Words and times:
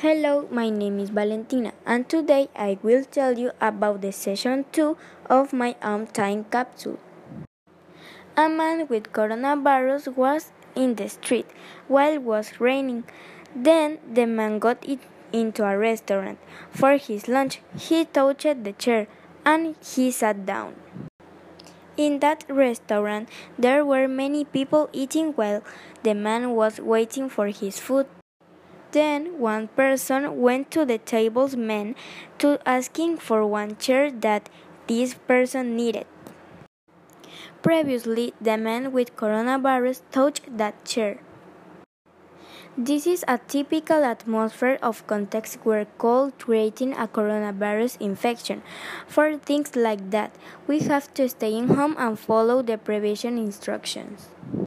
Hello, 0.00 0.46
my 0.48 0.70
name 0.70 1.00
is 1.00 1.10
Valentina, 1.10 1.72
and 1.84 2.08
today 2.08 2.48
I 2.54 2.78
will 2.84 3.02
tell 3.02 3.36
you 3.36 3.50
about 3.60 4.00
the 4.00 4.12
session 4.12 4.64
2 4.70 4.96
of 5.28 5.52
my 5.52 5.74
own 5.82 6.06
time 6.06 6.44
capsule. 6.44 7.00
A 8.36 8.48
man 8.48 8.86
with 8.86 9.12
coronavirus 9.12 10.14
was 10.14 10.52
in 10.76 10.94
the 10.94 11.08
street 11.08 11.48
while 11.88 12.12
it 12.12 12.22
was 12.22 12.60
raining. 12.60 13.02
Then 13.56 13.98
the 14.08 14.26
man 14.26 14.60
got 14.60 14.88
it 14.88 15.00
into 15.32 15.64
a 15.64 15.76
restaurant 15.76 16.38
for 16.70 16.96
his 16.96 17.26
lunch. 17.26 17.60
He 17.76 18.04
touched 18.04 18.62
the 18.62 18.74
chair 18.78 19.08
and 19.44 19.74
he 19.82 20.12
sat 20.12 20.46
down. 20.46 20.76
In 21.96 22.20
that 22.20 22.44
restaurant, 22.48 23.28
there 23.58 23.84
were 23.84 24.06
many 24.06 24.44
people 24.44 24.90
eating 24.92 25.32
while 25.32 25.64
the 26.04 26.14
man 26.14 26.54
was 26.54 26.78
waiting 26.78 27.28
for 27.28 27.48
his 27.48 27.80
food. 27.80 28.06
Then 28.92 29.38
one 29.38 29.68
person 29.68 30.40
went 30.40 30.70
to 30.72 30.84
the 30.84 30.98
table's 30.98 31.56
man 31.56 31.94
to 32.38 32.58
asking 32.64 33.18
for 33.18 33.46
one 33.46 33.76
chair 33.76 34.10
that 34.10 34.48
this 34.86 35.14
person 35.14 35.76
needed. 35.76 36.06
Previously, 37.62 38.32
the 38.40 38.56
man 38.56 38.92
with 38.92 39.16
coronavirus 39.16 40.00
touched 40.10 40.56
that 40.56 40.84
chair. 40.84 41.18
This 42.78 43.08
is 43.08 43.24
a 43.26 43.38
typical 43.38 44.04
atmosphere 44.04 44.78
of 44.80 45.04
context 45.08 45.58
where 45.64 45.84
called 45.98 46.38
creating 46.38 46.92
a 46.94 47.08
coronavirus 47.08 48.00
infection. 48.00 48.62
For 49.08 49.36
things 49.36 49.74
like 49.74 50.10
that, 50.12 50.30
we 50.68 50.78
have 50.86 51.12
to 51.14 51.28
stay 51.28 51.58
in 51.58 51.74
home 51.74 51.96
and 51.98 52.16
follow 52.16 52.62
the 52.62 52.78
prevention 52.78 53.36
instructions. 53.36 54.28